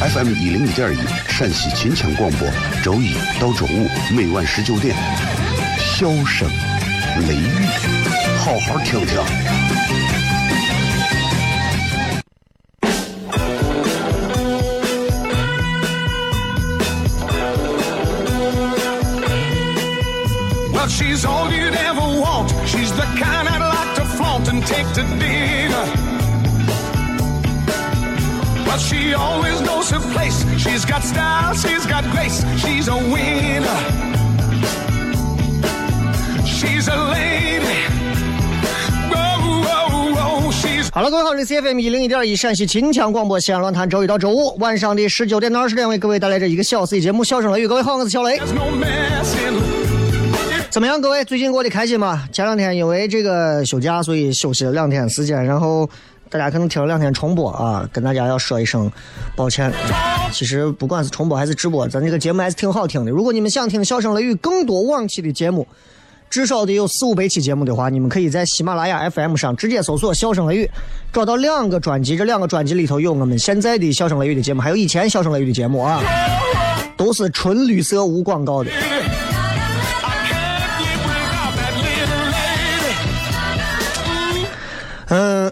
[0.00, 0.98] FM 一零一点一
[1.28, 2.48] 陕西秦腔广播，
[2.82, 4.96] 周一到周五每晚十九点，
[5.78, 6.48] 笑声
[7.28, 7.66] 雷雨，
[8.38, 9.18] 好好听听。
[20.72, 22.50] Well, she's all you'd ever want.
[22.66, 26.09] She's the kind I'd like to flaunt and take to dinner.
[28.70, 30.44] Well, she always knows her place.
[30.56, 32.44] She's got style, she's got grace.
[32.58, 33.66] She's a winner.
[36.46, 37.82] She's a lady.
[39.10, 40.52] Whoa, whoa, whoa.
[40.52, 47.66] She's 好了，各位好，这里是 FM 一零一点一陕西秦腔广播西安论坛，周一到周五晚上的十九点到二十点为各位带来这一个小时的节目《笑声雷雨》。
[47.68, 48.38] 各位好，我是小雷。
[48.38, 48.70] no
[50.70, 52.22] 怎么样，各位最近过得开心吗？
[52.30, 55.90] 前两天因为这个休假，所以休息了两天时间，然后
[56.30, 58.90] 大家可能听了两天重播啊，跟大家要说一声
[59.34, 59.72] 抱歉。
[60.32, 63.10] 其实不管是重播还是直播，咱这个节目还是挺好听的。
[63.10, 65.66] 如果你们想听《笑声雷雨》更多往期的节目，
[66.30, 70.70] 至少得有四五百期节目的话，你们可以在喜马拉雅 FM 上直接搜索“笑声雷雨”，
[71.12, 76.00] 找到两个专辑，这两个专辑里头有我们现在的《笑声雷雨》的节目，还有以前《笑声雷雨》的节目啊，
[76.96, 78.70] 都是纯绿色无广告的。
[85.12, 85.50] 嗯，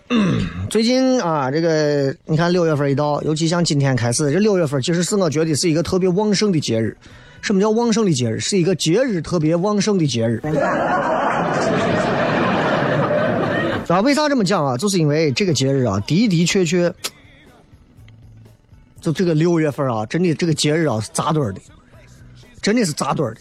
[0.70, 6.94] 最近啊，这个你看六月份一到，尤其像今天开始，这六月份其实是我觉得是一个特别旺盛的节日。
[7.40, 8.38] 什么叫旺盛的节日？
[8.38, 10.42] 是一个节日特别旺盛的节日。
[13.88, 14.76] 啊，为啥这么讲啊？
[14.76, 16.92] 就是因为这个节日啊，的的确确，
[19.00, 21.60] 就这个六月份啊，真的这个节日啊是扎堆儿的，
[22.60, 23.40] 真的是扎堆儿的。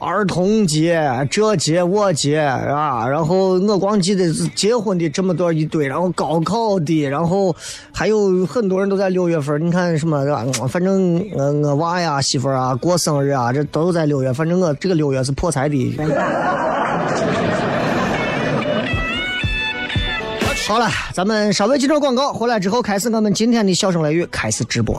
[0.00, 0.98] 儿童节、
[1.30, 7.54] 这节我节啊，然后我光记得是结婚的这么多一堆，然后高考的，然后
[7.92, 9.62] 还有很多人都在六月份。
[9.64, 10.42] 你看什么是吧？
[10.46, 14.32] 嗯反正我我娃呀、媳妇儿啊过生日啊，这都在六月。
[14.32, 15.94] 反正我这个六月是破财的。
[20.66, 24.98] 好了，咱们稍微接着广告，回来之后开始我们今天的笑声雷雨开始直播。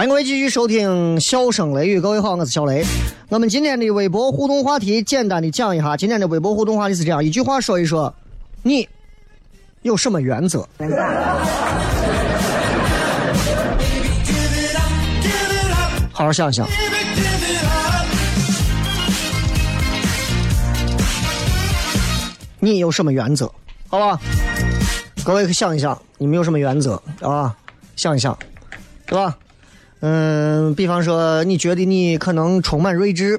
[0.00, 2.82] 欢迎各位继续收听《笑声雷雨》，各位好，我是小雷。
[3.28, 5.94] 我们今天的微博互动话题，简单的讲一下。
[5.94, 8.14] 今天的微博互动话题是这样：一句话说一说，
[8.62, 8.88] 你
[9.82, 10.66] 有什么原则？
[16.12, 16.66] 好好想想。
[22.58, 23.52] 你有什么原则？
[23.88, 24.18] 好吧，
[25.22, 27.54] 各位想一想，你们有什么原则啊？
[27.96, 28.34] 想一想，
[29.04, 29.36] 对吧？
[30.02, 33.38] 嗯，比方说，你觉得你可能充满睿智，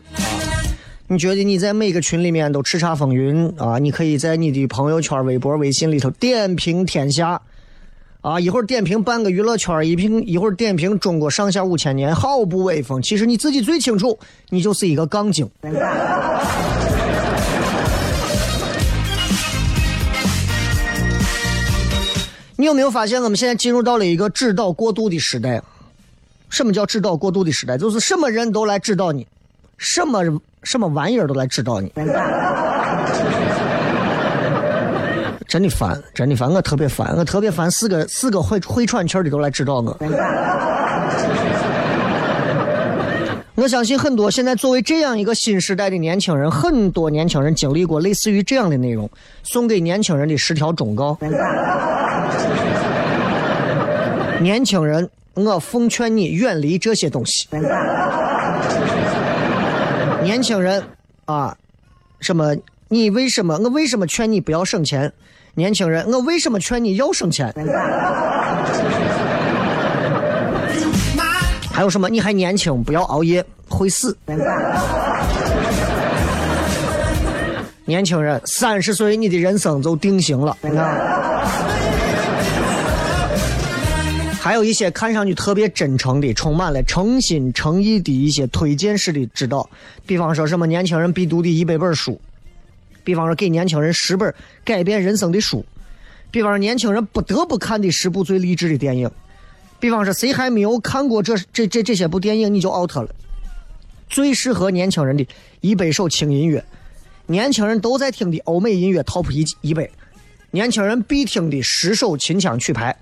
[1.07, 3.79] 你觉得你在每个群里面都叱咤风云啊？
[3.79, 7.41] 你可以在你的朋友圈、微博、微信里头点评天下，
[8.21, 13.01] 啊，一会儿点评半个娱乐圈，一评一会儿点评中国上下五千年，毫不威风。
[13.01, 14.19] 其实你自己最清楚，
[14.49, 15.49] 你就是一个杠精。
[22.55, 25.59] 你有没有发现，我们现在进入到了一个指导过度的时代？
[26.51, 27.77] 什么叫指导过度的时代？
[27.77, 29.25] 就是什么人都来指导你，
[29.77, 30.21] 什么
[30.63, 31.91] 什么玩意儿都来指导你。
[35.47, 39.97] 真的烦，真的烦，我特别烦，我特别烦四个四个会会喘气的都来指导我。
[43.55, 49.09] 我相信很多现在作为这样一个新时代的年轻人，很多年轻人经历过类似于这样的内容，
[49.43, 51.17] 送给年轻人的十条忠告。
[54.39, 57.47] 年轻人，我奉劝你远离这些东西。
[60.21, 60.83] 年轻人
[61.25, 61.55] 啊，
[62.19, 62.55] 什么？
[62.89, 63.57] 你为什么？
[63.57, 65.11] 我为什么劝你不要省钱？
[65.55, 67.53] 年轻人，我为什么劝你要省钱？
[71.71, 72.09] 还有什么？
[72.09, 74.15] 你还年轻，不要熬夜，会死。
[77.85, 80.55] 年轻人，三十岁你的人生就定型了。
[84.43, 89.69] 还有一些看上去特别真诚的、充满了诚心诚意的一些推荐式的指导，
[90.03, 92.19] 比方说什么年轻人必读的一百本书，
[93.03, 94.33] 比方说给年轻人十本
[94.65, 95.63] 改变人生的书，
[96.31, 99.11] 比方说年轻人不得不看的十部最励志的电影，
[99.79, 103.13] 比方说谁还没有看过这这这这些部电影你就 out 了。
[104.09, 105.27] 最适合年轻人的
[105.59, 106.65] 一百首轻音乐，
[107.27, 109.87] 年轻人都在听的欧美音乐 top 一一百。
[110.53, 112.93] 年轻人必听的十首秦腔曲牌。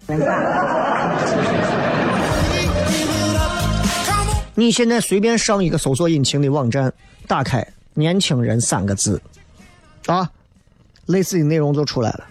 [4.53, 6.93] 你现在随便上一个搜索引擎的网站，
[7.25, 7.65] 打开
[7.95, 9.19] “年轻人”三个字，
[10.05, 10.29] 啊，
[11.07, 12.27] 类似的内容就出来了。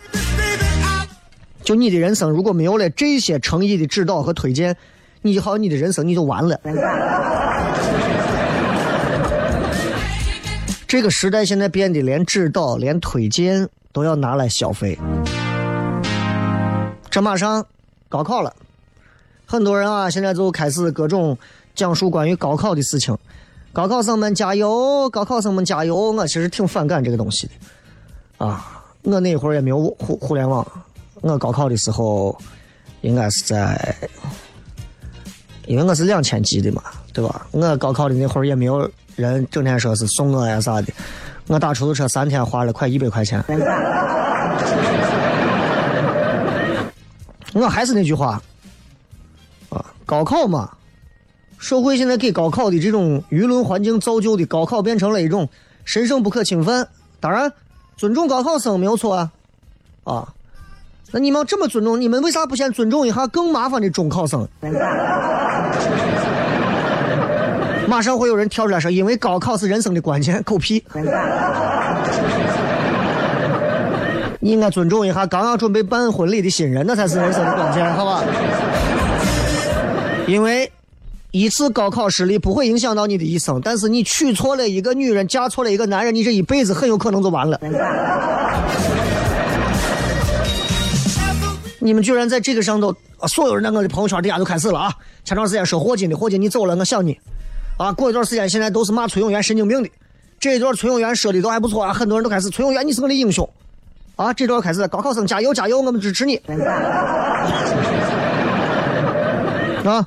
[1.64, 4.76] 就你的人生如果没有了这些诚意的指导和推荐，
[5.22, 6.60] 你就好，你的人生你就完了。
[10.86, 13.68] 这个时代现在变得连指导、连推荐。
[13.98, 14.96] 都要拿来消费。
[17.10, 17.66] 这马上
[18.08, 18.54] 高考了，
[19.44, 21.36] 很多人啊，现在就开始各种
[21.74, 23.16] 讲述关于高考的事情。
[23.72, 25.10] 高考生们加油！
[25.10, 26.12] 高考生们加油！
[26.12, 28.46] 我其实挺反感这个东西的。
[28.46, 30.64] 啊，我那会儿也没有互互联网，
[31.20, 32.38] 我高考的时候
[33.00, 33.96] 应该是在，
[35.66, 37.48] 因为我是两千级的嘛，对吧？
[37.50, 40.92] 我高考的那会儿也没有人整天说是送我呀啥的。
[41.48, 43.42] 我打出租车三天花了快一百块钱。
[47.54, 48.40] 我还是那句话，
[49.70, 50.70] 啊，高考嘛，
[51.58, 55.48] 社会现在给高考的这种舆论环境造就的，高考变成了一种
[55.84, 56.86] 神圣不可侵犯。
[57.18, 57.50] 当然，
[57.96, 59.32] 尊重高考生没有错啊，
[60.04, 60.28] 啊，
[61.10, 64.46] 那你们这么尊重，你们为啥不先尊重一下更麻烦的中考生？
[67.88, 70.84] 马上会有人跳出来说：“因为高考是人生的关键。”狗屁！
[74.40, 78.22] 你应该尊重一下刚刚准备办婚礼的新人，那才是人生的关键，好吧？
[80.26, 80.70] 因为
[81.30, 87.58] 一次高考失利不会影响到你的一生，但是你娶错了一个女人，嫁错了一个男人，你这一辈子很有可能就完了。
[91.78, 92.94] 你们居然在这个上头，
[93.26, 94.92] 所有人在我的朋友圈底下都开始了啊！
[95.24, 97.18] 前段时间说霍金的，霍金你走了，我想你。
[97.78, 99.88] 啊，过一段时间，现在都是骂崔永元神经病的。
[100.40, 103.48] 这一段崔永元说的都还不错啊，很多人都开始崔永元你是我的英雄。
[104.16, 106.34] 啊，这段开始高考生加油加油，我们支持你。
[109.84, 110.04] 啊，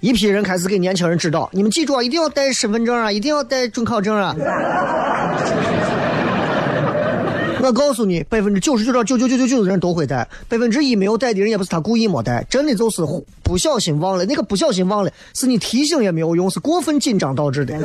[0.00, 4.34] 一批人开始给年轻人指导，你们记住啊，一定要带身份证啊，一定要带准考证啊。
[7.62, 13.02] 我告诉你，百分之九十九点九九九九九的人都会带，百分之一没有带的人也不是他故意没带，真的就是
[13.42, 14.24] 不小心忘了。
[14.24, 17.78] 那个不小心忘了，是你提醒也没有用，是过分紧张导致的。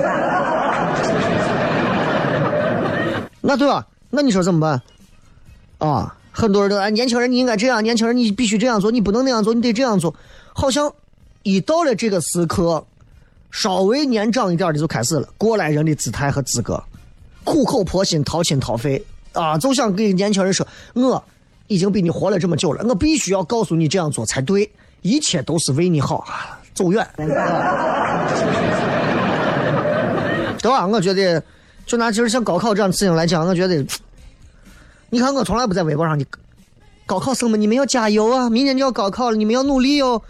[3.41, 3.85] 那对吧？
[4.09, 4.81] 那你说怎么办？
[5.77, 10.15] 啊，很多人都哎，年轻人你应该这样，年轻人你必须这样做，你不能那样做，你得这样做。
[10.53, 10.91] 好像
[11.43, 12.83] 一到了这个时刻，
[13.51, 16.81] 稍微年长一点的就开始了过来人的姿态和资格，
[17.43, 19.03] 苦口婆心掏心掏肺。
[19.35, 21.23] 啊，就想给年轻人说，我
[21.67, 24.69] 已经比你活了这么久了，我必须要告诉你这样做才对，
[25.01, 26.59] 一切都是为你好啊！
[26.73, 27.27] 走远，对
[30.71, 30.87] 吧？
[30.87, 31.41] 我觉得，
[31.85, 33.85] 就拿其实像高考这样事情来讲，我觉得，
[35.09, 36.25] 你看我从来不在微博上，你
[37.05, 38.49] 高考生们，你们要加油啊！
[38.49, 40.21] 明年就要高考了，你们要努力哦。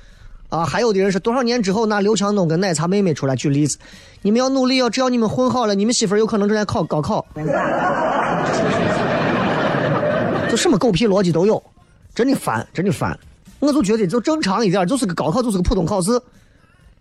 [0.50, 3.77] 啊，还有的人是多少年之后拿刘强东跟奶茶妹妹出来举例子，
[4.21, 7.25] 你们要努力哦，只要你们混好了，你们媳妇有可能正在考高考。
[10.55, 11.62] 什么狗屁逻辑都有，
[12.13, 13.17] 真的烦，真的烦。
[13.59, 16.19] 我就觉得就正常一点，就是个高考，就是个普通考试。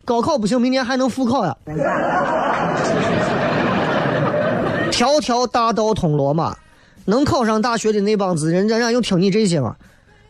[0.04, 1.56] 高考不行，明年还能复考呀。
[4.90, 6.56] 条条大道通罗马，
[7.06, 9.75] 能考上大学的那帮子人，人家又听你这些吗？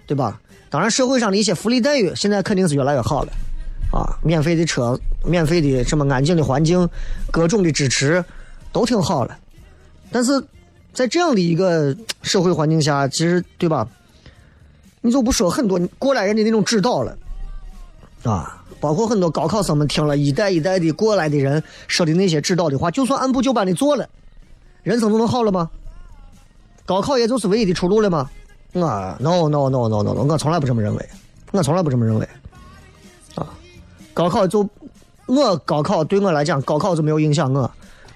[0.06, 0.40] 对吧？
[0.70, 3.32] 当然，社会上的一些福利待遇现在肯定是越来越好了，
[3.92, 6.88] 啊，免费的车，免费的什么安静的环境，
[7.30, 8.24] 各种的支持
[8.72, 9.36] 都挺好了。
[10.10, 10.32] 但是
[10.94, 13.86] 在这样的一个社会环境下，其实对吧？
[15.02, 17.14] 你就不说很多过来人的那种指导了，
[18.22, 24.08] 啊，包括很多高考生们听了一代一代的过来的人说的那些指导的话，就算按部就班的做了，
[24.82, 25.68] 人生就能好了吗？
[26.86, 28.30] 高考也就是唯一的出路了吗？
[28.74, 31.08] 啊，no no no no no no，我从来不这么认为，
[31.52, 32.28] 我从来不这么认为，
[33.34, 33.46] 啊，
[34.12, 34.68] 高考就
[35.26, 37.70] 我高考对我来讲，高考就没有影响我，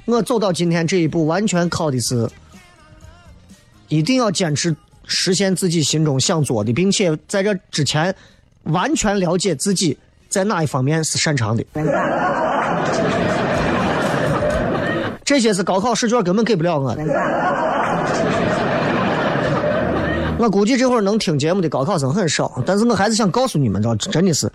[0.06, 2.28] 我走到今天这一步，完全靠的是
[3.88, 4.74] 一定要坚持。
[5.10, 8.14] 实现自己心中想做的，并且在这之前
[8.64, 9.96] 完全了解自己
[10.28, 11.64] 在哪一方面是擅长的。
[15.24, 17.02] 这些是高考试卷根本给不了我的。
[20.38, 24.52] 我估计这会儿能听节目的高考生很少，但是我还是想告诉你们，知道真的是，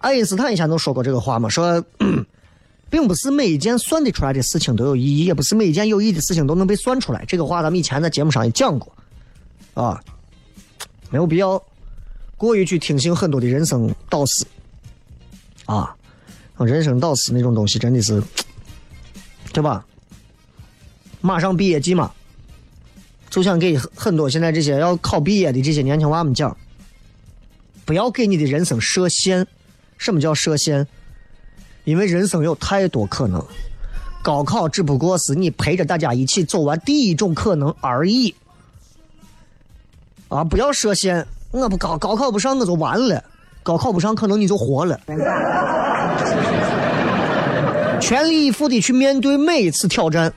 [0.00, 1.82] 爱因斯坦以前都说过这个话嘛，说，
[2.90, 7.24] 并不是每一件算得出来的事情都有意义，也不是每一件有意义的事情都能被算出来。
[7.26, 8.92] 这个话咱们以前在节目上也讲过。
[9.74, 10.02] 啊，
[11.10, 11.62] 没有必要
[12.36, 14.44] 过于去听信很多的人生导师
[15.66, 15.94] 啊，
[16.58, 18.20] 人生导师那种东西真的是，
[19.52, 19.86] 对吧？
[21.20, 22.12] 马上毕业季嘛，
[23.30, 26.56] 就想给很多现在这些要考毕业的这些年轻娃们讲，
[27.84, 29.46] 不要给你的人生设限。
[29.96, 30.86] 什么叫设限？
[31.88, 33.42] 因为人生有太多可能，
[34.22, 38.34] 高考只不过是你陪着大家一起走完第一种可能而已。
[40.28, 40.44] 啊！
[40.44, 43.24] 不要设限，我不高高考不上我就完了，
[43.62, 45.00] 高考不上可能你就活了。
[47.98, 50.34] 全力以赴的去面对每一次挑战，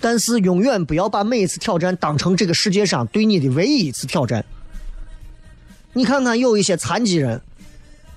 [0.00, 4.44] 但是永远不要把每一次挑战当成这个世界上对你的唯一一次挑战。
[5.92, 7.40] 你看看有一些残疾人，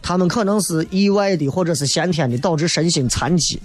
[0.01, 3.61] 他们可能是意外的或者是先天的导致身心残疾，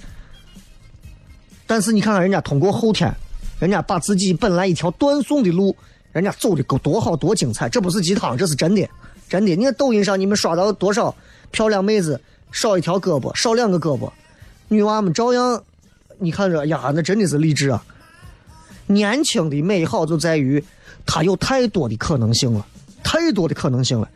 [1.67, 3.15] 但是你看看人家通过后天，
[3.59, 5.75] 人家把自己本来一条断送的路。
[6.13, 8.89] 人家走的够多好多精彩，这不是鸡汤，这是真的，
[9.29, 9.55] 真的。
[9.55, 11.15] 你看抖音上你们刷到多少
[11.51, 12.19] 漂亮妹子
[12.51, 14.11] 少一条胳膊少两个胳膊，
[14.69, 15.63] 女娃们照样，
[16.19, 17.85] 你看着呀，那真的是励志啊！
[18.87, 20.65] 年轻的美好就在于
[21.05, 22.67] 它有太多的可能性了，
[23.05, 24.09] 太多的可能性了。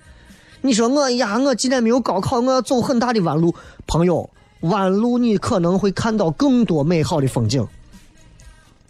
[0.62, 3.54] 你说我呀，我今年没有高考，我要走很大的弯路，
[3.86, 4.28] 朋友，
[4.60, 7.66] 弯路你可能会看到更多美好的风景。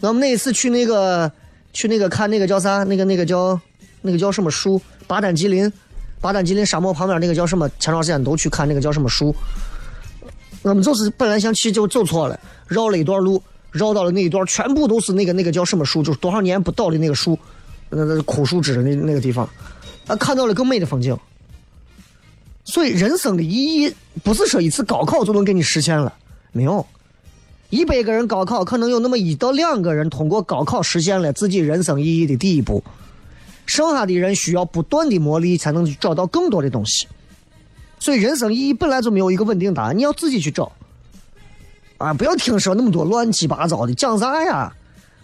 [0.01, 1.31] 我们那一次去那个。
[1.73, 2.83] 去那个看那个叫啥？
[2.83, 3.57] 那个那个叫
[4.03, 4.83] 那个叫什么树？
[5.07, 5.73] 巴丹吉林，
[6.21, 7.69] 巴丹吉林沙漠旁边那个叫什么？
[7.79, 9.33] 前段时间都去看那个叫什么树？
[10.63, 12.37] 我们就是本来想去就走错了，
[12.67, 16.03] 绕了一段路，绕到了那一段全部都是那个那个叫什么树？
[16.03, 17.39] 就是多少年不倒的那个树，
[17.89, 19.49] 那那枯树枝那那个地方，
[20.09, 21.17] 啊，看到了更美的风景。
[22.71, 26.15] 所以人生的意义不是说一次高考就能给你实现了，
[26.53, 26.87] 没有。
[27.69, 32.83] 一百个人高考，可能有那么一到两个人通过高考实现了自己人生意义的第一步，
[33.67, 37.09] 剩下的人需要不断的磨砺才能去找到更多的东西。
[37.99, 40.71] 所以人生意义本来就没有一个稳定答案，你要自己去找。
[41.99, 44.73] 啊，不要听说那么多乱七八糟的，讲啥呀？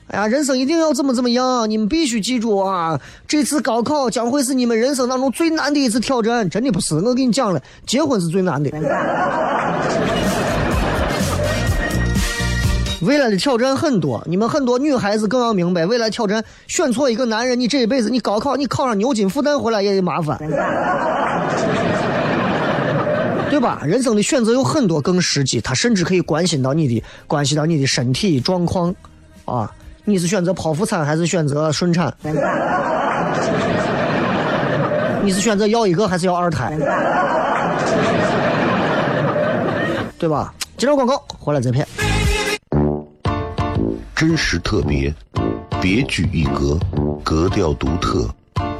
[0.08, 1.68] 哎呀，人生一定要怎么怎么样？
[1.68, 3.00] 你们必须记住啊！
[3.26, 6.94] 这次高考将会是你们人生当中最难的一次挑战，真的不是。
[6.94, 8.70] 我跟你讲了，结婚是最难的。
[13.02, 20.38] 未来的挑战很多，你们很多女孩子更要明白，未来挑战选错一个男人，你这一辈子你高考你考上牛津复旦回来也得麻烦，
[23.50, 23.82] 对吧？
[23.84, 28.94] 人生的选择有很多更实际，它甚至可以关心到你的，关系到你的身体状况，
[29.44, 29.70] 啊，
[30.08, 32.14] 你是选择剖腹产还是选择顺产？
[35.20, 36.78] 你是选择要一个还是要二胎？
[40.16, 40.54] 对吧？
[40.76, 41.84] 接着广告，回来再片。
[44.14, 45.12] 真实特别，
[45.82, 46.78] 别具一格，
[47.24, 48.30] 格调独特，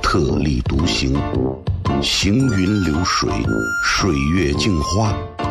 [0.01, 1.21] 特立独行，
[2.01, 3.29] 行云流水，
[3.83, 5.13] 水月镜花，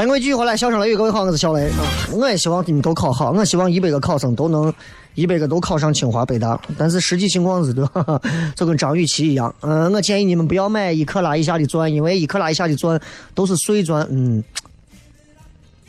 [0.00, 1.84] 欢迎各位继续回来，笑声雷雨，各位好，我是小雷啊。
[2.10, 4.72] 我也希望你们都考好，我希望一百个考生都能
[5.14, 6.58] 一百个都考上清华北大。
[6.78, 8.22] 但是实际情况是，哈哈，
[8.56, 9.54] 就跟张雨绮一样。
[9.60, 12.98] 嗯，我建议你们不要买一克拉以下的钻，因为一克拉以下的钻
[13.34, 14.42] 都是碎钻，嗯，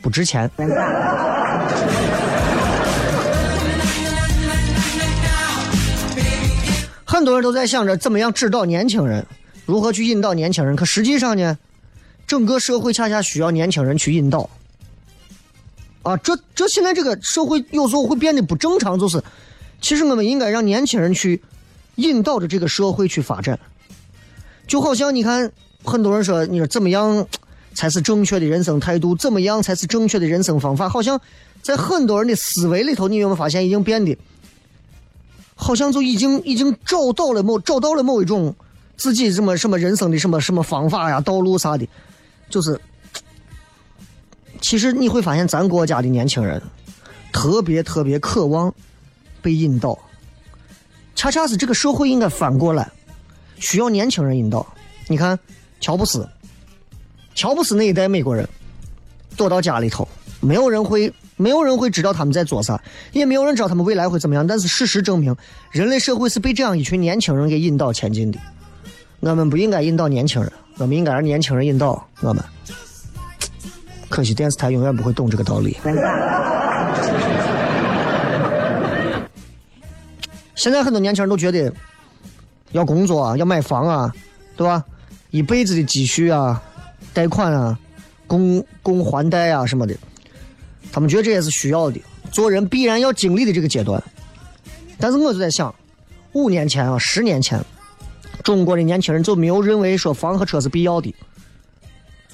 [0.02, 0.50] 不值钱。
[7.06, 9.24] 很多人都在想着怎么样指导年轻人，
[9.64, 11.56] 如何去引导年轻人，可实际上呢？
[12.32, 14.48] 整个社会恰恰需要年轻人去引导，
[16.00, 19.22] 啊，这这现在这个社会有时候会变得不正常，就是
[19.82, 21.42] 其实我们应该让年轻人去
[21.96, 23.60] 引导着这个社会去发展，
[24.66, 25.52] 就好像你看
[25.84, 27.26] 很多人说，你说怎么样
[27.74, 31.20] 才是正确的人生态度，怎么样才是正确的人生方法，好像
[31.60, 34.16] 在很多人的思维里头，你有没有发现已经变得，
[35.54, 38.56] 好像就已经已经找到了某找到了某一种
[38.96, 41.86] 自己什么什么人生的什么什么方法呀、道路啥的。
[42.52, 42.78] 就是，
[44.60, 46.60] 其实你会发现，咱国家的年轻人
[47.32, 48.70] 特别特别渴望
[49.40, 49.98] 被引导，
[51.14, 52.86] 恰恰是这个社会应该反过来，
[53.56, 54.66] 需要年轻人引导。
[55.08, 55.38] 你看，
[55.80, 56.28] 乔布斯，
[57.34, 58.46] 乔布斯那一代美国人
[59.34, 60.06] 躲到家里头，
[60.40, 62.78] 没有人会，没有人会知道他们在做啥，
[63.12, 64.46] 也没有人知道他们未来会怎么样。
[64.46, 65.34] 但是事实证明，
[65.70, 68.38] 人类社会是被这样一群年轻人给引导前进的。
[69.20, 70.52] 我们不应该引导年轻人。
[70.78, 72.42] 我们应该让年轻人引导我们，
[74.08, 75.76] 可惜电视台永远不会懂这个道理。
[80.54, 81.72] 现在很多年轻人都觉得
[82.72, 84.12] 要工作啊，要买房啊，
[84.56, 84.84] 对吧？
[85.30, 86.62] 一辈子的积蓄啊，
[87.12, 87.78] 贷款啊，
[88.26, 89.94] 供供还贷啊什么的，
[90.92, 94.02] 他们觉得这也是需要的，做人必然要经历的这个阶段。
[94.98, 95.74] 但是我就在想，
[96.32, 97.60] 五年前啊，十年前。
[98.42, 101.14] 中国的年轻人就没有认为说房和车是必要的，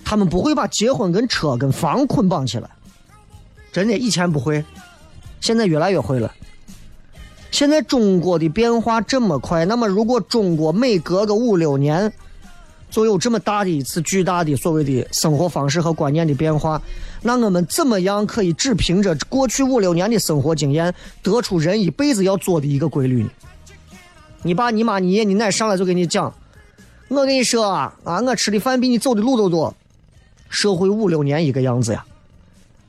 [0.04, 2.68] 他们不会把结婚跟车跟房捆绑起来，
[3.72, 4.64] 真的以前不会，
[5.40, 6.34] 现在越来越会了。
[7.50, 12.12] 现在中国的变化这么快，那么如果中国每隔个五六年
[12.90, 16.80] 就有这么大的一次巨大的所谓的生活方式和观念的变化，
[17.22, 23.30] 那我们怎么样可以只凭着过去五六年的生活经验得出人一辈子要做的一个规律呢？
[24.42, 26.32] 你爸、你妈、你爷、你奶上来就给你讲，
[27.08, 29.74] 我跟你说啊，啊，我吃的饭比你走的路都多。
[30.48, 32.04] 社会五六年一个样子呀，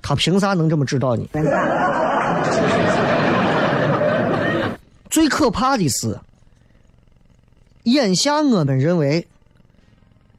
[0.02, 1.28] 他凭啥能这么指导你？
[5.10, 6.20] 最可怕的是，
[7.84, 9.28] 眼下我们认为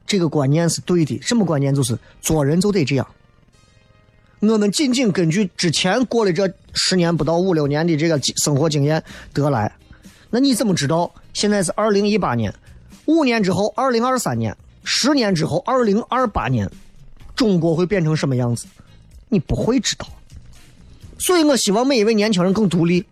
[0.07, 1.75] 这个观念是对的，什么观念？
[1.75, 3.05] 就是做人就得这样。
[4.39, 9.71] 我们仅仅根据之前过了这十年不到五六年的这个生活经验得来。
[10.31, 12.53] 那你怎么知道现在是二零一八年？
[13.05, 16.71] 五年之后，二零二三年；十年之后，二零二八年，
[17.35, 18.65] 中国会变成什么样子？
[19.27, 20.07] 你不会知道。
[21.19, 23.05] 所以我希望每一位年轻人更独立，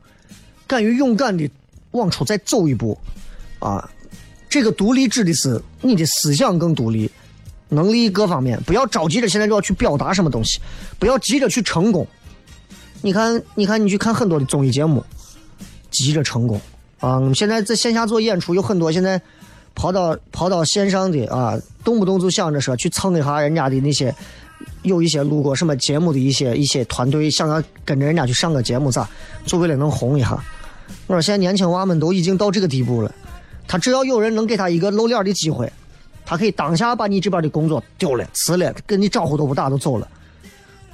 [0.65, 1.49] 敢于勇敢的
[1.91, 2.97] 往出再走一步。
[3.59, 3.89] 啊，
[4.49, 7.11] 这个独立指的是你的思想更独立，
[7.67, 10.61] 能力各方面不要着急着现在就要去表达什么东西，
[10.97, 12.07] 不要急着去成功。
[13.01, 15.03] 你看，你看，你去看很多的综艺节目，
[15.91, 16.59] 急着成功
[16.99, 17.15] 啊！
[17.15, 19.21] 我们现在在线下做演出有很多，现在
[19.73, 24.13] 跑到跑到线上的啊，动不动就想着说去蹭一下人家的那些，
[24.83, 29.07] 有一些录过什么节目的一些一些团队，想要跟着人家去上个节目咋？
[29.45, 30.37] 就为了能红一下。
[31.07, 33.13] 我说现在年轻娃们都已经到这个地步了，
[33.67, 35.71] 他只要有人能给他一个露脸的机会，
[36.25, 40.07] 他可以当下把你这边的工作丢了、辞了，跟你招呼都不打就走了。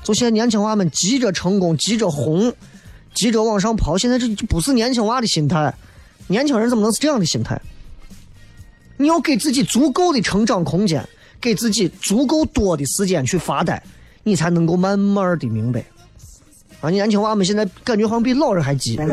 [0.03, 2.53] 就现在年轻娃们急着成功、急着红、
[3.13, 5.73] 急着往上跑，现在这就不是年轻娃的心态。
[6.27, 7.59] 年轻人怎么能是这样的心态？
[8.97, 11.05] 你要给自己足够的成长空间，
[11.41, 13.81] 给自己足够多的时间去发呆，
[14.23, 15.83] 你才能够慢慢的明白。
[16.81, 18.95] 啊，年轻娃们现在感觉好像比老人还急，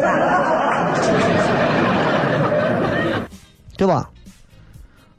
[3.77, 4.09] 对吧？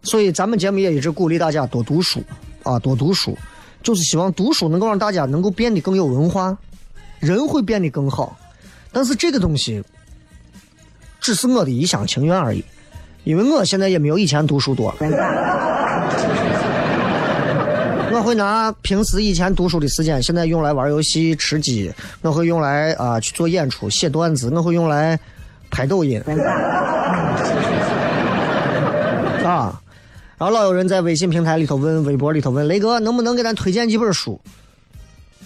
[0.03, 2.21] 所以咱们节目也一直鼓励大家多读书
[2.63, 3.37] 啊，多读书，
[3.81, 6.57] 就是希望读书能够让大家能够变得更有文化，
[7.19, 8.37] 人会变得更好。
[8.91, 9.83] 但是这个东西
[11.23, 12.61] 只是我的一厢情愿而已，
[13.23, 14.93] 因为我现在也没有以前读书多。
[18.11, 21.89] 我会拿平时以前读书的时间，现在用来玩游戏、吃鸡；
[22.21, 25.17] 我会用来啊去做演出、写段子；我会用来
[25.71, 26.21] 拍抖音。
[29.45, 29.81] 啊，
[30.37, 34.41] 然后老有人在微信平台里头问、微博里头问雷哥，能不能给咱推荐几本书？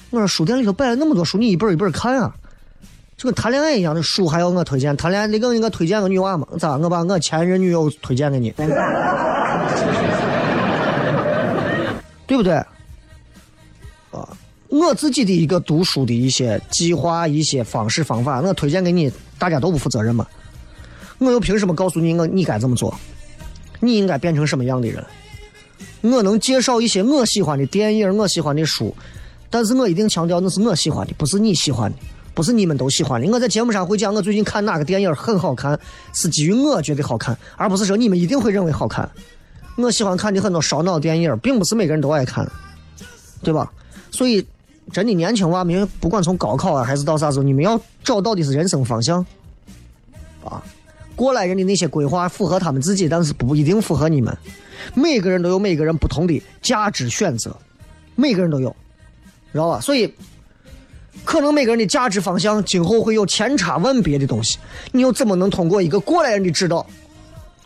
[0.09, 2.33] 我说书店里头摆了那么多书，你一本一本看啊，
[3.17, 4.95] 就跟谈恋爱一样的书还要我推荐？
[4.95, 6.47] 谈恋爱你给我推荐个女娃嘛？
[6.59, 6.77] 咋？
[6.77, 8.51] 我把我前任女友推荐给你？
[12.27, 12.53] 对不对？
[14.11, 14.37] 啊，
[14.69, 20.27] 我自己的一个读书的一些计划、一些方式方法，我推荐给你，大家都不负责任嘛？
[21.17, 22.95] 我又凭什么告诉你我你该怎么做？
[23.79, 25.03] 你应该变成什么样的人？
[26.01, 28.95] 我能介绍一些我喜欢的电影、我喜欢的书，
[29.49, 31.97] 但是我一定强调那是我喜欢的，不是你喜欢的，
[32.37, 33.27] 不是你们都喜欢的。
[33.31, 35.77] 我在节目上会讲我最近看哪个电影很好看，
[36.13, 39.09] 是基于我觉得好看，而不是说你们一定会认为好看。
[39.75, 42.47] 我喜欢看的很多烧脑电影，并不是每个人都爱看，
[43.41, 43.73] 对吧？
[44.11, 44.45] 所以，
[44.91, 49.25] 真的年轻娃们，不管从高考啊，还是到啥时候，你们要找到的是人生方向，
[50.45, 50.61] 啊，
[51.15, 54.37] 过来人的那些规划符合他们自己，但是不一定符合你们。
[54.93, 57.57] 每个人都有每个人不同的价值选择，
[58.13, 58.69] 每个人都有，
[59.51, 59.79] 知道吧？
[59.79, 60.13] 所以，
[61.27, 64.57] 可能每个人的价值方向今后会有千差万别的东西，
[64.93, 66.87] 你又怎么能通过一个过来人的指导，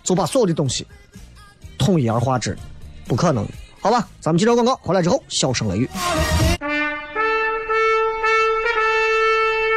[0.03, 0.87] 就把所有的东西？
[1.77, 2.57] 统一而化之，
[3.07, 3.47] 不可能，
[3.79, 4.07] 好吧？
[4.19, 5.87] 咱们接着广告，回来之后笑声雷雨。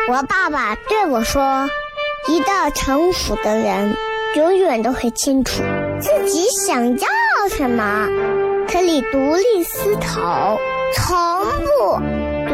[0.09, 1.69] 我爸爸对我说
[2.29, 3.95] ：“一个成熟的人，
[4.37, 5.63] 永远都会清楚
[6.01, 7.09] 自己想要
[7.51, 8.09] 什么，
[8.67, 10.59] 可以独立思考，
[10.95, 12.24] 从不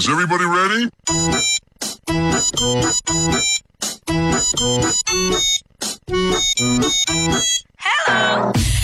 [0.00, 0.88] Is everybody ready?
[8.06, 8.79] Hello.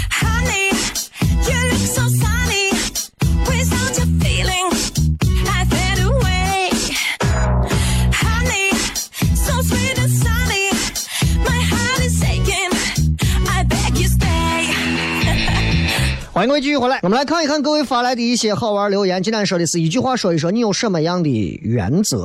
[16.47, 19.21] 各位继续回来，我们来看一看各位发来的一些好玩留言。
[19.21, 22.25] 今天说的是一句话，说一说你有什么样的原则。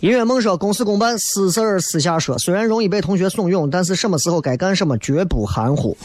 [0.00, 2.36] 音乐梦说：“公事公办，私事儿私下说。
[2.38, 5.96] 虽然容易被同学怂恿，但是什么时候该干什么绝不含糊。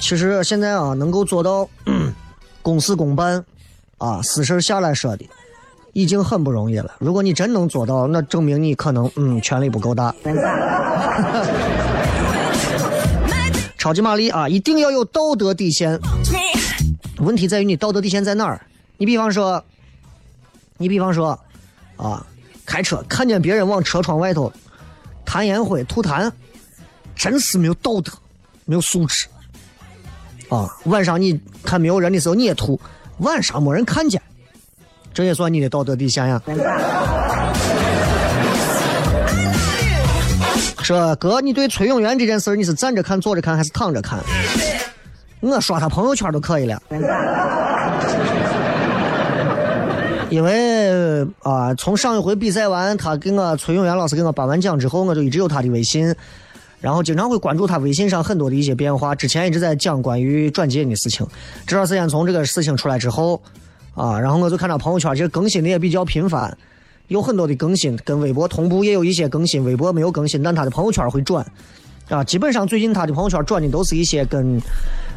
[0.00, 1.68] 其实现在啊，能够做到
[2.62, 3.44] 公事公办，
[3.98, 5.26] 啊，私事儿下来说的，
[5.92, 6.94] 已经很不容易了。
[7.00, 10.14] 如果你真能做到，那证明你可能嗯权力不够大。
[13.84, 16.00] 超级玛丽啊，一定要有道德底线。
[17.18, 18.58] 问题在于你道德底线在哪儿？
[18.96, 19.62] 你比方说，
[20.78, 21.38] 你比方说，
[21.98, 22.26] 啊。”
[22.64, 24.50] 开车看见别人往车窗外头
[25.22, 26.32] 弹烟灰、吐痰，
[27.14, 28.10] 真是没有道德，
[28.64, 29.26] 没有素质
[30.48, 30.66] 啊！
[30.84, 32.80] 晚上你看没有人的时候你也吐，
[33.18, 34.22] 晚上没人看见，
[35.12, 36.40] 这也算你的道德底线呀。
[40.84, 44.20] 说哥，你对崔永元这件事儿你是站着看、坐着看还是躺着看？
[45.40, 46.82] 我刷他朋友圈都可以了。
[50.30, 56.14] 因为啊、从上一回比赛完，他给我崔永元老师给我颁完奖之后，我就一直有他的微信，
[56.80, 59.14] 然后经常会关注他微信上很多的一些变化。
[59.14, 61.26] 之前一直在讲关于转基因的事情，
[61.66, 63.40] 这段时间从这个事情出来之后，
[63.94, 66.56] 啊，然后我就看到朋友圈其实更新的也比较频繁，
[67.08, 71.46] 有很多的更新，跟微博同步也有一些更新，微博没有更新，但他的朋友圈会转。
[72.08, 74.60] 啊，基本上最近他的朋友圈转的都是一些跟，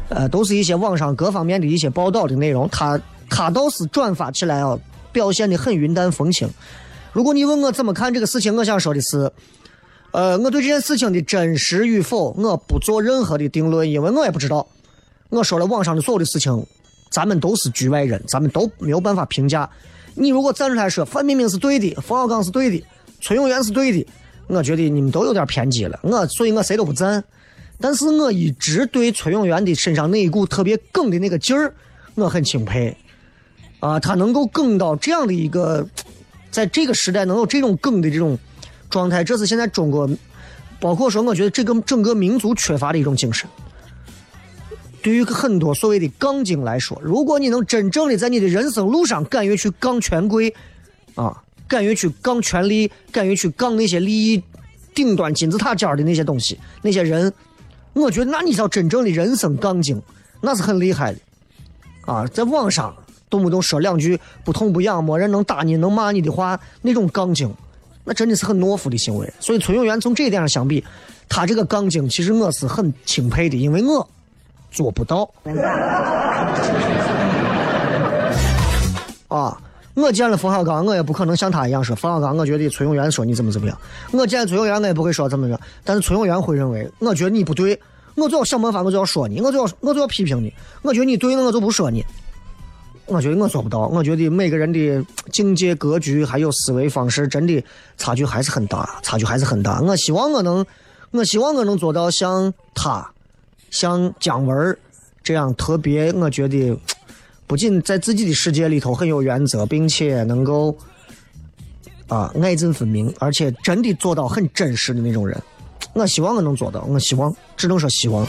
[0.08, 2.68] 呃，都是一些网上各方面的一些报道的内容。
[2.70, 2.98] 他
[3.28, 4.78] 他倒是转发起来啊，
[5.12, 6.48] 表现的很云淡风轻。
[7.12, 9.30] 如果你问我怎么看这个事情，我想说的是，
[10.12, 14.66] 呃，我对这件事情的真实与否，我不做任何的定论，因为我也不知道。
[15.28, 16.66] 我说了网上的所有的事情，
[17.10, 19.68] 咱们都是局外人，咱们都没有办法评价。
[20.18, 22.84] 你如果站出来说范冰冰是对的，冯小刚是对的，
[23.20, 24.06] 崔永元是对的，
[24.48, 25.98] 我觉得你们都有点偏激了。
[26.02, 27.22] 我所以我谁都不赞，
[27.80, 31.72] 但是我一直对崔永元的身上那一股特别梗的那个劲儿，
[32.16, 32.96] 我很钦佩。
[33.80, 35.86] 啊，他能够梗到这样的一个，
[36.50, 38.36] 在这个时代能有这种梗的这种
[38.90, 40.10] 状态，这是现在中国，
[40.80, 43.48] 包括说我觉得这个整个民族缺乏的一种精神。
[45.08, 50.54] 对于很多所谓的杠精来说，如果你能真正的在你的人生路上敢于去杠权贵，
[51.14, 54.42] 啊，敢于去杠权力，敢于去杠那些利益
[54.94, 57.32] 顶端金字塔尖的那些东西，那些人，
[57.94, 59.98] 我觉得那你叫真正的人生杠精，
[60.42, 61.18] 那是很厉害的。
[62.04, 62.94] 啊，在网上
[63.30, 67.50] 动不动说两句不痛不痒、没人能打你、能骂你的话，那种杠精，
[68.04, 69.32] 那真的是很懦夫的行为。
[69.40, 70.84] 所以崔永元从这一点上相比，
[71.30, 74.06] 他这个杠精，其实我是很钦佩的，因为我
[74.70, 75.28] 做不到。
[79.28, 79.60] 啊，
[79.94, 83.78] 我见了冯小刚，我也不可能像他一样说冯小刚，我觉得崔永元说你怎么怎么样。
[84.12, 87.78] 我见崔永元，我也不会说怎么着，但是崔永元会认为，我觉得你不对，
[88.16, 90.52] 我就要想办法，我就要说你，我就要我就要批评你，
[90.82, 92.04] 我觉得你对，我就不说你。
[93.04, 95.02] 我觉得我做不到，我觉得每个人的
[95.32, 97.64] 境界、格局还有思维方式，真的
[97.96, 99.80] 差距还是很大，差距还是很大。
[99.80, 100.64] 我希望我能，
[101.10, 103.10] 我希望我能做到像他，
[103.70, 104.76] 像姜文
[105.22, 106.76] 这样特别，我觉得
[107.46, 110.76] 不仅在自己的世界里头很有原则，并且能够
[112.08, 115.36] 啊爱憎分明，而且真的做到很真实的那种人。
[115.94, 118.26] 我希望我能做到，我希望，只能说希望。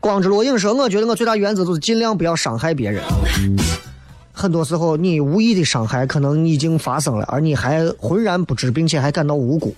[0.00, 3.02] 光之罗影说：“我觉得我最大原则就是尽量不要伤害别人。
[4.32, 9.74] 很多时候，你无意的伤害可能已经发生了，而你还浑然不知，并且还感到无辜。”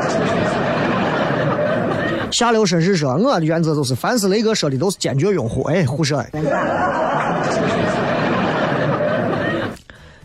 [2.30, 6.24] 下流绅士说：“我的原则就是，凡是雷哥说的都是坚决拥护。”哎，胡说！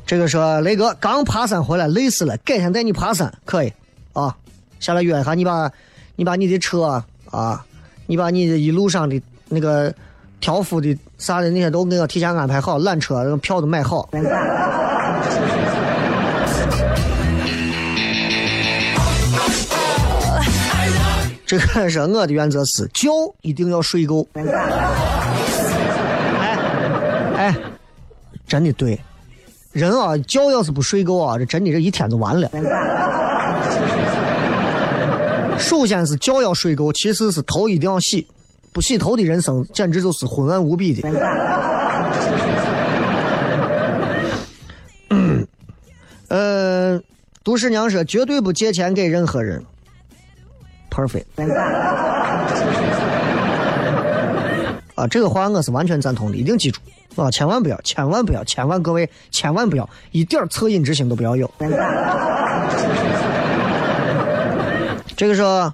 [0.06, 3.74] 这个说雷哥刚爬山回来累死了，改天带你爬山可以
[4.14, 4.36] 啊。
[4.80, 5.72] 下来约一下，你把
[6.16, 7.66] 你把你的车啊，
[8.06, 9.92] 你把你的一路上的那个
[10.40, 14.08] 挑夫的啥的那些都给我提前安排好，缆车票都买好。
[21.46, 23.10] 这个 是我的原则是觉
[23.42, 24.28] 一定要睡够。
[24.34, 24.44] 哎
[27.36, 27.56] 哎，
[28.48, 29.00] 真的对，
[29.72, 32.50] 人啊觉要是不睡够啊，这真的这一天就完了。
[35.60, 38.28] 首先是觉要睡够，其次是头一定要洗，
[38.74, 41.08] 不洗头的人生简直就是昏暗无比的。
[45.10, 45.48] 嗯，
[46.30, 47.00] 呃，
[47.44, 49.64] 杜十娘说绝对不借钱给任何人
[50.96, 51.26] ，perfect。
[54.96, 56.80] 啊，这个话我是完全赞同的，一定记住
[57.18, 57.30] 啊！
[57.30, 61.52] 千万不要，千万不要，千万各位，千万不要，一点恻隐之心都不要有。
[65.18, 65.74] 这个说，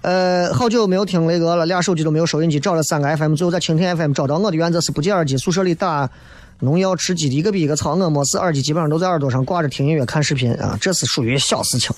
[0.00, 4.38] 呃，好久没有听雷哥了，俩手机都没有收音机，找了三个 FM，最后在蜻蜓 FM 找到。
[4.38, 6.08] 我的原则是不接耳机，宿舍里打
[6.60, 11.94] 农药吃鸡的一个比一个糙，我没事耳机基本上都在耳朵上挂着听音乐看视频啊，这是属于小事情。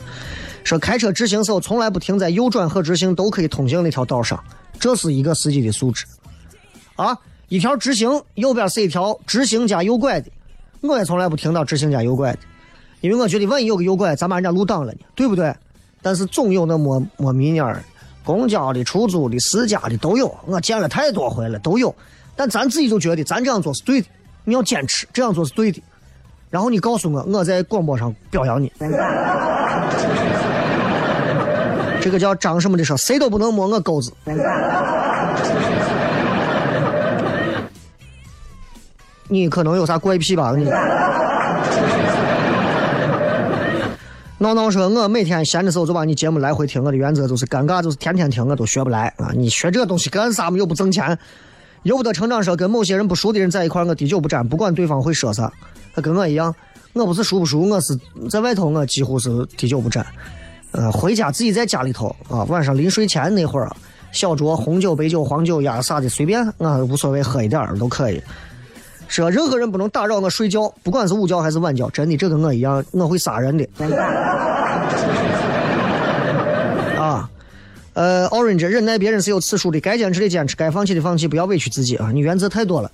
[0.64, 4.42] 说开车直行时候从来不停在右转和直行都可以通行那条道上，
[4.78, 6.04] 这是一个司机的素质。
[6.96, 7.16] 啊，
[7.48, 10.30] 一条直行右边是一条直行加右拐的，
[10.80, 12.38] 我也从来不停到直行加右拐的，
[13.00, 15.54] 因为我觉得万一有个右拐，咱把人家路挡了呢，对不对？
[16.02, 17.82] 但是总有那么么迷蔫儿，
[18.24, 21.94] 公交的、出租的、私家的都有，我见了太多回了，都有。
[22.36, 24.06] 但咱自己就觉得咱这样做是对的，
[24.44, 25.82] 你要坚持这样做是对的。
[26.50, 28.72] 然后你告诉我，我在广播上表扬你。
[32.00, 34.12] 这个叫张什么的说，谁都不能摸我钩子。
[39.28, 40.54] 你可能有啥怪癖吧？
[40.56, 40.64] 你。
[44.40, 49.32] 闹闹说，我每天闲的时候就把你节目来回听，我的原则就是尴尬，就是天天听我都学不来啊！
[49.34, 50.56] 你学这东西干啥嘛？
[50.56, 51.18] 又不挣钱。
[51.82, 55.52] 由不得成长说跟某些人不熟的人在一块，我滴酒不沾，不管对方会说啥。
[55.92, 56.54] 他跟我一样，
[56.92, 57.98] 我不是熟不熟，我是
[58.30, 60.06] 在外头我几乎是滴酒不沾。
[60.72, 63.70] 呃，回家自己在家里头啊，晚上临睡前那会儿，
[64.12, 68.22] 小酌红酒、白酒、黄酒呀啥的随便，啊无所谓，喝一点儿都可以。
[69.08, 69.30] 说？
[69.30, 73.66] 任何人不能打扰我睡觉，不管是午觉还是晚觉，真的，这跟我一样，我会杀人的。
[76.98, 77.28] 啊，
[77.94, 82.10] 呃，Orange 忍耐别人是有次数的，该坚持的坚持，该放弃的放弃，不要委屈自己啊！
[82.12, 82.90] 你原则太多了。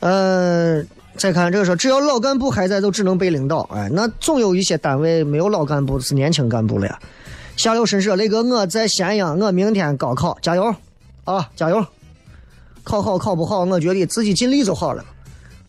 [0.00, 0.82] 呃，
[1.18, 3.68] 再看这个说，只要老干部还在，就只能被领导。
[3.72, 6.98] 哎，那总有一些单位没有老干部，是年轻干部了呀。
[7.56, 10.72] 下流神社，雷哥，我在咸阳，我明天高考，加油
[11.24, 11.84] 啊，加油！
[12.84, 15.04] 考好考不好，我觉得自己尽力就好了，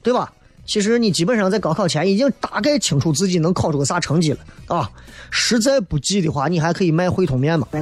[0.03, 0.31] 对吧？
[0.67, 4.87] 其实你基本上在高考前已经大概清楚自己能考出个啥成绩了啊。
[5.31, 7.67] 实在不济的话，你还可以卖汇通面嘛。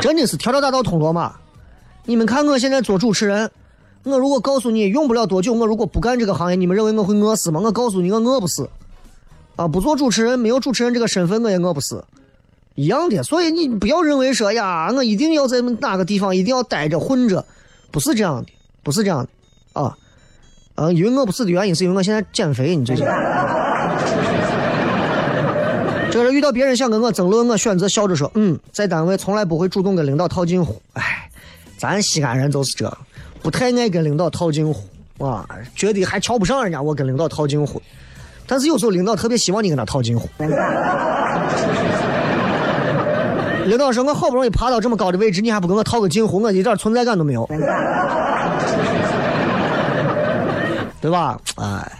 [0.00, 1.34] 真的是条条大道通罗马。
[2.04, 3.50] 你们看我现在做主持人，
[4.06, 7.60] 我如果告诉你用不了多久，我如果不干这个行业，你们认为我会饿死吗？
[7.60, 8.70] 我告诉你，我饿不死。
[9.56, 12.04] 啊，不做主持人，没有主持人这个身份，我也饿不死。
[12.76, 17.44] 一样的，所以你不要认为说呀，我一定要在哪个地方一定要待着混着，
[17.90, 18.48] 不是这样的，
[18.84, 19.26] 不是这样
[19.72, 19.96] 的，啊，
[20.76, 23.04] 啊，因为我不死的原因是因为我现在减肥，你最近。
[26.12, 31.28] 这是遇到别人想跟我争论，我选择笑着说，嗯，在单位从来不会主动跟领导套近乎，哎，
[31.76, 32.86] 咱西安人就是这，
[33.42, 37.80] 不太爱跟领导套近乎，啊，觉得还瞧不上人家我跟领导套近乎，
[38.46, 40.28] 但是有时候领导特别希望你跟他套近乎。
[43.66, 47.44] 领导说：“我好不容易爬到这么高的位置，你还不跟我套个近乎，我一点存在感都没有，
[51.00, 51.36] 对吧？
[51.56, 51.92] 哎，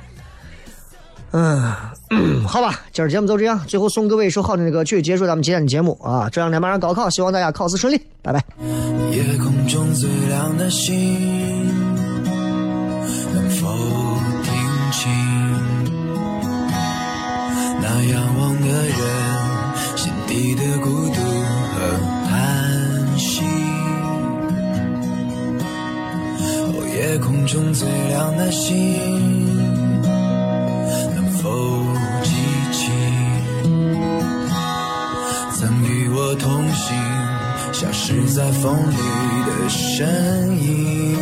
[1.39, 1.61] 嗯，
[2.49, 6.31] 好吧，今儿节目就这样，最后送各位一首好听的歌曲，结束咱们今天的节目啊！
[6.33, 8.43] 这两天马上高考，希望大家考试顺利，拜拜。
[9.13, 11.67] 夜空中最亮的星，
[13.35, 13.67] 能否
[14.45, 14.55] 听
[14.93, 15.13] 清
[17.83, 18.99] 那仰望的人
[19.95, 21.21] 心底的孤独
[21.75, 21.77] 和
[22.31, 23.45] 叹息？
[26.41, 29.46] 哦，夜空中最亮的星，
[36.39, 36.97] 同行？
[37.73, 38.97] 消失在风里
[39.47, 41.16] 的身影。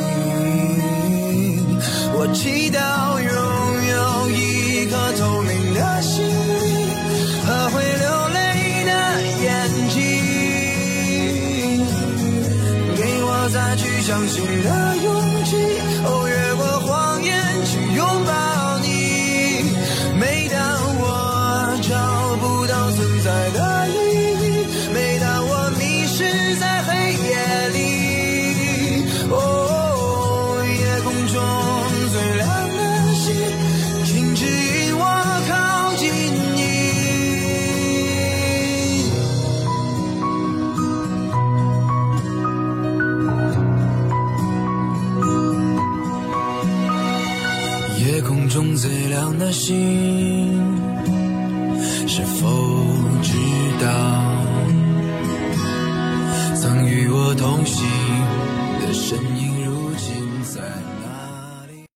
[49.55, 50.04] 心。